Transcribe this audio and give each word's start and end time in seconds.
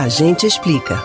A 0.00 0.08
gente 0.08 0.46
explica. 0.46 0.98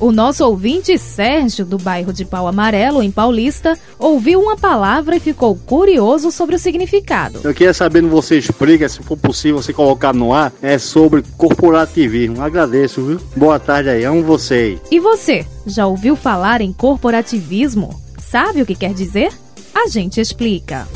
O 0.00 0.10
nosso 0.10 0.44
ouvinte 0.44 0.98
Sérgio, 0.98 1.64
do 1.64 1.78
bairro 1.78 2.12
de 2.12 2.24
Pau 2.24 2.48
Amarelo, 2.48 3.00
em 3.00 3.12
Paulista, 3.12 3.78
ouviu 3.96 4.40
uma 4.40 4.56
palavra 4.56 5.14
e 5.14 5.20
ficou 5.20 5.54
curioso 5.54 6.32
sobre 6.32 6.56
o 6.56 6.58
significado. 6.58 7.38
Eu 7.44 7.54
queria 7.54 7.72
saber, 7.72 8.02
você 8.02 8.38
explica, 8.38 8.88
se 8.88 9.04
for 9.04 9.16
possível 9.16 9.62
você 9.62 9.72
colocar 9.72 10.12
no 10.12 10.34
ar, 10.34 10.52
é 10.60 10.78
sobre 10.78 11.22
corporativismo. 11.38 12.42
Agradeço, 12.42 13.00
viu? 13.06 13.20
Boa 13.36 13.60
tarde 13.60 13.90
aí, 13.90 14.02
amo 14.02 14.24
você. 14.24 14.80
E 14.90 14.98
você, 14.98 15.46
já 15.64 15.86
ouviu 15.86 16.16
falar 16.16 16.60
em 16.60 16.72
corporativismo? 16.72 18.02
Sabe 18.18 18.62
o 18.62 18.66
que 18.66 18.74
quer 18.74 18.92
dizer? 18.92 19.32
A 19.72 19.86
gente 19.86 20.20
explica. 20.20 20.88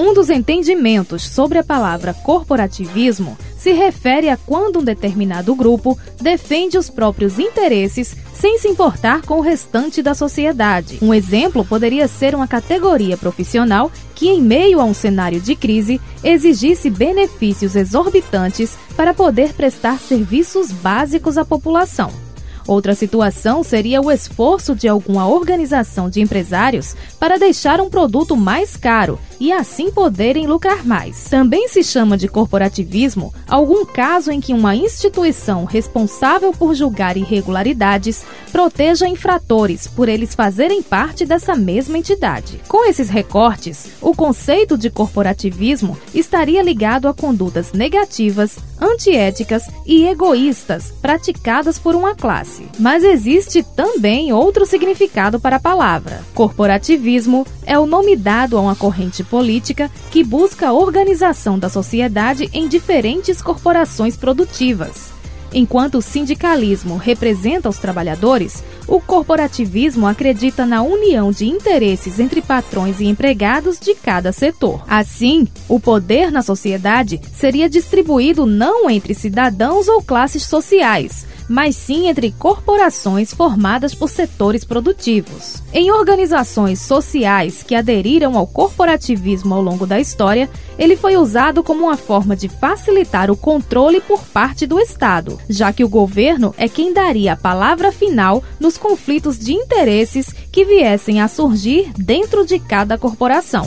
Um 0.00 0.14
dos 0.14 0.30
entendimentos 0.30 1.28
sobre 1.28 1.58
a 1.58 1.62
palavra 1.62 2.14
corporativismo 2.14 3.36
se 3.58 3.72
refere 3.72 4.30
a 4.30 4.36
quando 4.38 4.78
um 4.78 4.82
determinado 4.82 5.54
grupo 5.54 5.98
defende 6.18 6.78
os 6.78 6.88
próprios 6.88 7.38
interesses 7.38 8.16
sem 8.32 8.56
se 8.56 8.66
importar 8.66 9.20
com 9.20 9.36
o 9.36 9.42
restante 9.42 10.00
da 10.00 10.14
sociedade. 10.14 10.98
Um 11.02 11.12
exemplo 11.12 11.66
poderia 11.66 12.08
ser 12.08 12.34
uma 12.34 12.48
categoria 12.48 13.18
profissional 13.18 13.92
que, 14.14 14.30
em 14.30 14.40
meio 14.40 14.80
a 14.80 14.84
um 14.84 14.94
cenário 14.94 15.38
de 15.38 15.54
crise, 15.54 16.00
exigisse 16.24 16.88
benefícios 16.88 17.76
exorbitantes 17.76 18.78
para 18.96 19.12
poder 19.12 19.52
prestar 19.52 19.98
serviços 19.98 20.72
básicos 20.72 21.36
à 21.36 21.44
população. 21.44 22.29
Outra 22.66 22.94
situação 22.94 23.62
seria 23.62 24.00
o 24.00 24.10
esforço 24.10 24.74
de 24.74 24.88
alguma 24.88 25.26
organização 25.26 26.08
de 26.08 26.20
empresários 26.20 26.94
para 27.18 27.38
deixar 27.38 27.80
um 27.80 27.90
produto 27.90 28.36
mais 28.36 28.76
caro 28.76 29.18
e 29.38 29.50
assim 29.52 29.90
poderem 29.90 30.46
lucrar 30.46 30.84
mais. 30.84 31.24
Também 31.24 31.68
se 31.68 31.82
chama 31.82 32.16
de 32.16 32.28
corporativismo 32.28 33.32
algum 33.48 33.84
caso 33.84 34.30
em 34.30 34.40
que 34.40 34.52
uma 34.52 34.76
instituição 34.76 35.64
responsável 35.64 36.52
por 36.52 36.74
julgar 36.74 37.16
irregularidades 37.16 38.24
proteja 38.52 39.08
infratores 39.08 39.86
por 39.86 40.08
eles 40.08 40.34
fazerem 40.34 40.82
parte 40.82 41.24
dessa 41.24 41.54
mesma 41.54 41.98
entidade. 41.98 42.60
Com 42.68 42.88
esses 42.88 43.08
recortes, 43.08 43.88
o 44.00 44.14
conceito 44.14 44.76
de 44.76 44.90
corporativismo 44.90 45.96
estaria 46.14 46.62
ligado 46.62 47.08
a 47.08 47.14
condutas 47.14 47.72
negativas, 47.72 48.58
antiéticas 48.80 49.68
e 49.86 50.06
egoístas 50.06 50.92
praticadas 51.02 51.78
por 51.78 51.94
uma 51.94 52.14
classe. 52.14 52.66
Mas 52.78 53.04
existe 53.04 53.62
também 53.62 54.32
outro 54.32 54.64
significado 54.64 55.38
para 55.38 55.56
a 55.56 55.60
palavra. 55.60 56.22
Corporativismo 56.34 57.46
é 57.66 57.78
o 57.78 57.86
nome 57.86 58.16
dado 58.16 58.56
a 58.56 58.60
uma 58.60 58.76
corrente 58.76 59.22
política 59.22 59.90
que 60.10 60.24
busca 60.24 60.68
a 60.68 60.72
organização 60.72 61.58
da 61.58 61.68
sociedade 61.68 62.48
em 62.52 62.66
diferentes 62.66 63.42
corporações 63.42 64.16
produtivas. 64.16 65.19
Enquanto 65.52 65.98
o 65.98 66.02
sindicalismo 66.02 66.96
representa 66.96 67.68
os 67.68 67.78
trabalhadores, 67.78 68.62
o 68.86 69.00
corporativismo 69.00 70.06
acredita 70.06 70.64
na 70.64 70.82
união 70.82 71.32
de 71.32 71.46
interesses 71.46 72.20
entre 72.20 72.40
patrões 72.40 73.00
e 73.00 73.06
empregados 73.06 73.78
de 73.78 73.94
cada 73.94 74.32
setor. 74.32 74.82
Assim, 74.88 75.46
o 75.68 75.80
poder 75.80 76.30
na 76.30 76.42
sociedade 76.42 77.20
seria 77.34 77.68
distribuído 77.68 78.46
não 78.46 78.88
entre 78.88 79.14
cidadãos 79.14 79.88
ou 79.88 80.02
classes 80.02 80.44
sociais, 80.44 81.26
mas 81.50 81.74
sim 81.74 82.08
entre 82.08 82.30
corporações 82.30 83.34
formadas 83.34 83.92
por 83.92 84.08
setores 84.08 84.62
produtivos. 84.62 85.60
Em 85.72 85.90
organizações 85.90 86.80
sociais 86.80 87.64
que 87.64 87.74
aderiram 87.74 88.38
ao 88.38 88.46
corporativismo 88.46 89.52
ao 89.52 89.60
longo 89.60 89.84
da 89.84 89.98
história, 89.98 90.48
ele 90.78 90.96
foi 90.96 91.16
usado 91.16 91.64
como 91.64 91.86
uma 91.86 91.96
forma 91.96 92.36
de 92.36 92.48
facilitar 92.48 93.32
o 93.32 93.36
controle 93.36 94.00
por 94.00 94.22
parte 94.26 94.64
do 94.64 94.78
Estado, 94.78 95.40
já 95.48 95.72
que 95.72 95.82
o 95.82 95.88
governo 95.88 96.54
é 96.56 96.68
quem 96.68 96.92
daria 96.92 97.32
a 97.32 97.36
palavra 97.36 97.90
final 97.90 98.44
nos 98.60 98.78
conflitos 98.78 99.36
de 99.36 99.52
interesses 99.52 100.32
que 100.52 100.64
viessem 100.64 101.20
a 101.20 101.26
surgir 101.26 101.90
dentro 101.98 102.46
de 102.46 102.60
cada 102.60 102.96
corporação. 102.96 103.66